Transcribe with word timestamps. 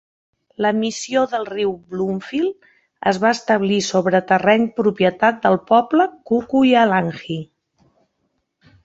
La 0.65 0.69
missió 0.75 1.19
del 1.33 1.43
riu 1.49 1.73
Bloomfield 1.91 2.65
es 3.11 3.19
va 3.25 3.33
establir 3.37 3.77
sobre 3.89 4.21
terreny 4.31 4.65
propietat 4.79 5.39
del 5.45 5.59
poble 5.73 6.09
Kuku-Yalanji. 6.33 7.39